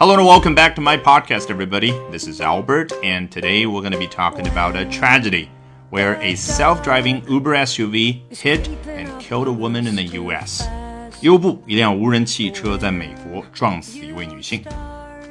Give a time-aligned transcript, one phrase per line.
[0.00, 1.90] Hello and welcome back to my podcast, everybody.
[2.10, 5.50] This is Albert, and today we're going to be talking about a tragedy
[5.90, 10.62] where a self driving Uber SUV hit and killed a woman in the US.
[11.20, 14.64] 优步一辆无人汽车在美国撞死一位女性。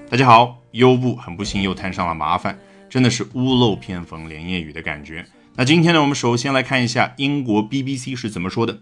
[0.08, 2.56] 大家好，优步很不幸又摊上了麻烦，
[2.88, 5.26] 真的是屋漏偏逢连夜雨的感觉。
[5.56, 8.81] 那今天呢，我们首先来看一下英国 BBC 是怎么说的。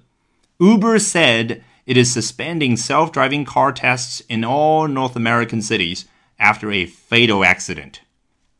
[0.57, 6.04] Uber said it is suspending self driving car tests in all North American cities
[6.38, 8.00] after a fatal accident.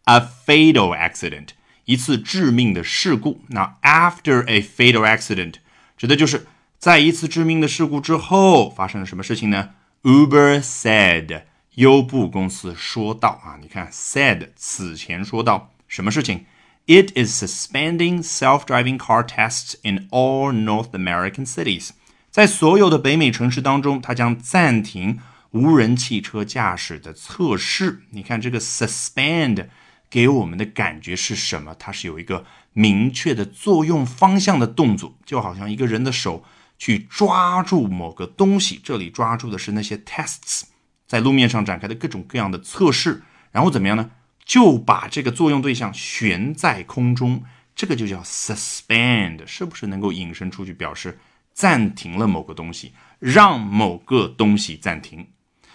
[0.05, 1.49] A fatal accident，
[1.85, 3.43] 一次致命的事故。
[3.49, 5.55] 那 after a fatal accident
[5.97, 6.47] 指的就是
[6.79, 9.71] 在一次致命的事故之后发生了什么事情呢？
[10.03, 11.43] Uber said，
[11.75, 16.47] 优步公司说道啊，你看 said 此前说到什么事情？
[16.87, 21.91] It is suspending self-driving car tests in all North American cities.
[22.38, 25.18] 在所有的北美城市当中，它将暂停
[25.50, 28.04] 无人汽车驾驶的测试。
[28.12, 29.70] 你看这个 suspend
[30.08, 31.74] 给我们的感觉是什么？
[31.80, 36.46] 它是有一个明确的作用方向的动作，就好像一个人的手
[36.78, 38.80] 去抓住某个东西。
[38.84, 40.66] 这里抓住的是那些 tests
[41.08, 44.12] 在路面上展开的各种各样的测试，然后怎么样呢？
[44.46, 47.44] 就把这个作用对象悬在空中，
[47.76, 51.18] 这个就叫 suspend，是不是能够引申出去表示？
[51.58, 55.26] 暂停了某个东西，让某个东西暂停。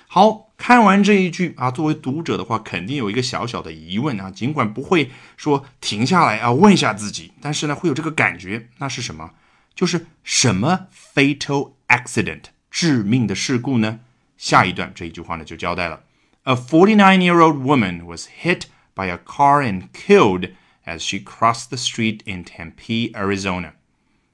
[0.06, 9.32] 好看完这一句啊，作为读者的话，肯定有一个小小的疑问啊，尽管不会说停下来啊问一下自己，但是呢会有这个感觉，那是什么？
[9.74, 13.98] 就是什么 fatal accident 致命的事故呢？
[14.36, 16.04] 下一段这一句话呢就交代了
[16.44, 20.52] ：A forty-nine-year-old woman was hit by a car and killed
[20.84, 23.72] as she crossed the street in Tempe, Arizona。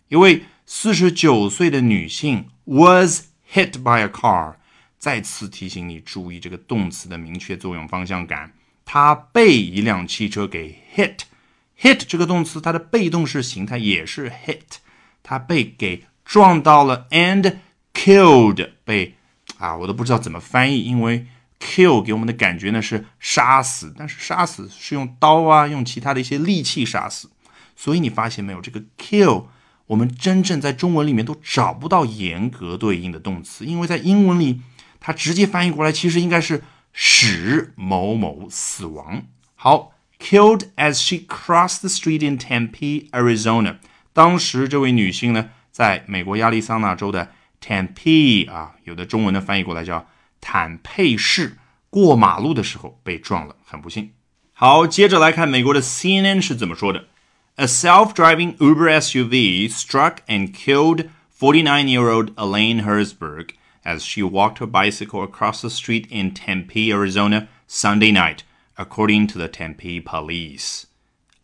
[0.09, 4.57] 因为四十九岁的女性 was hit by a car，
[4.99, 8.53] 再次提醒你注意这个动词的明确作用方向感。
[8.85, 14.77] 她被一辆汽车给 hit，hit 这个动词它的被动式形态也是 hit，
[15.23, 17.57] 她被给撞到了 and
[17.95, 19.15] killed 被
[19.57, 21.27] 啊我都不知道怎么翻译，因为
[21.59, 27.31] kill 给我们的感觉呢是杀死，但是杀死是用刀啊用其他的一些利器杀死，
[27.75, 29.47] 所以你发现没有这个 kill。
[29.89, 34.61] 我们真正在中文里面都找不到严格对应的动词，因为在英文里，
[35.01, 36.63] 它直接翻译过来其实应该是
[36.93, 39.23] 使某某死亡。
[39.55, 43.77] 好，killed as she crossed the street in Tempe, Arizona。
[44.13, 47.33] 当时这位女性呢，在美国亚利桑那州的
[47.65, 50.07] Tempe 啊，有的中文的翻译过来叫
[50.41, 51.57] 坦佩市，
[51.89, 54.13] 过马路的时候被撞了，很不幸。
[54.53, 57.07] 好，接着来看美国的 CNN 是怎么说的。
[57.58, 63.52] A self driving Uber SUV struck and killed 49 year old Elaine Herzberg
[63.86, 68.44] as she walked her bicycle across the street in Tempe, Arizona, Sunday night,
[68.78, 70.88] according to the Tempe police.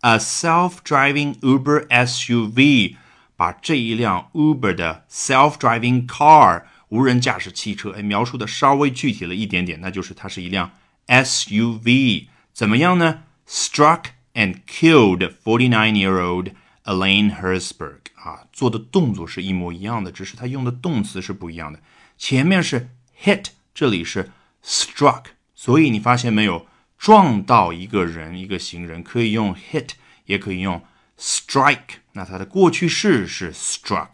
[0.02, 2.96] A self driving Uber SUV
[3.36, 10.72] 把这一辆 Uber 的 self driving car 无人驾驶汽车，哎，描述的稍微具体了一点点，那就是它是一辆
[11.08, 13.24] SUV，怎么样呢？
[13.48, 16.53] Struck and killed forty-nine-year-old
[16.85, 21.81] Elaine Herzberg 啊，做的动作是一模一样的，只是他用的动词是不一样的。
[22.19, 22.91] 前面是
[23.23, 24.31] hit，这里是
[24.63, 25.25] struck，
[25.55, 26.67] 所以你发现没有，
[26.99, 29.91] 撞到一个人、一个行人可以用 hit，
[30.27, 30.83] 也可以用
[31.19, 32.01] strike。
[32.13, 34.11] 那它的过去式是 struck。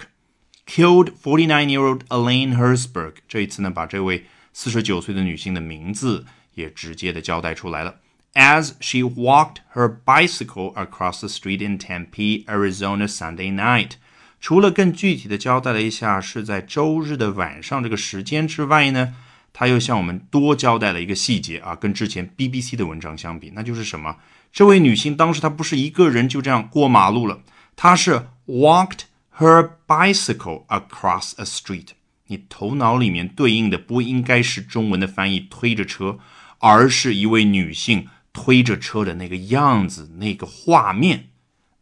[0.67, 3.15] Killed forty-nine-year-old Elaine Herzberg。
[3.27, 7.97] 这一次呢，把这位四十九岁的女性的名字也直接的交代出来了。
[8.35, 13.93] As she walked her bicycle across the street in Tempe, Arizona Sunday night。
[14.41, 19.15] 除了更具体的交代了一下是在周日的晚上这个时间之外呢，
[19.53, 24.17] 他又向我们多交代了一个细节啊，跟之前 BBC 的文章相比，那就是什么？
[24.53, 27.41] 这位女性当时她不是一个人就这样过马路了，
[27.77, 29.01] 她是 walked
[29.39, 31.89] her bicycle across a street。
[32.29, 36.19] 你头脑里面对应的不应该是中文的翻译推着车，
[36.59, 38.09] 而是一位女性。
[38.33, 41.27] 推着车的那个样子，那个画面。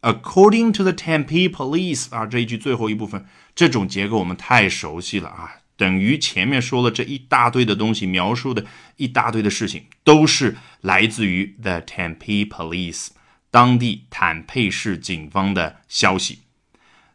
[0.01, 8.65] According to the Tempe police，啊，这一句最后一部分，这种结构我们太熟悉了啊，等于前面说了这一大堆的东西，描述的
[8.95, 13.09] 一大堆的事情，都是来自于 the Tempe police，
[13.51, 16.43] 当地坦佩市警方的消息。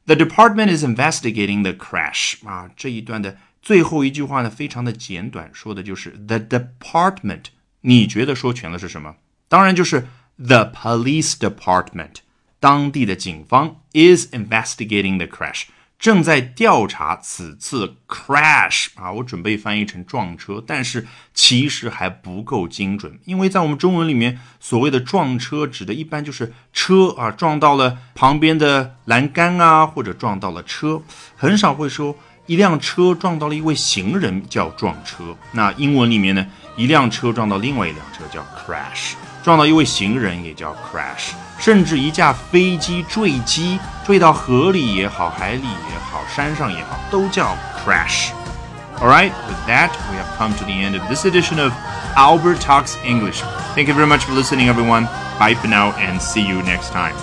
[0.05, 7.45] The department is investigating the crash，啊，这一段的最后一句话呢，非常的简短，说的就是 the department。
[7.81, 9.17] 你觉得说全了是什么？
[9.55, 12.17] 当然就是 the police department，
[12.59, 15.67] 当地的警方 is investigating the crash，
[15.97, 31.01] 正在调查此次 crash 啊，我准备翻译成撞车，但是其实还不够精准，因为在我们中文里面，所谓的撞车指的一般就是车啊撞到了旁边的栏杆啊，或者撞到了车，
[31.37, 35.37] 很少会说一辆车撞到了一位行人叫撞车。
[35.53, 36.45] 那英文里面呢，
[36.77, 39.13] 一辆车撞到另外一辆车叫 crash。
[39.44, 51.72] 撞到一位行人也叫 crash，甚至一架飞机坠机，坠到河里也好，海里也好，山上也好，都叫 crash。Alright, with that, we have come to the end of this edition of
[52.16, 53.42] Albert Talks English.
[53.74, 55.08] Thank you very much for listening, everyone.
[55.40, 57.16] Bye for now, and see you next time.